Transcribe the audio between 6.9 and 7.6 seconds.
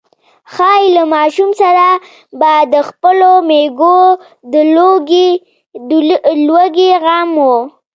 غم و.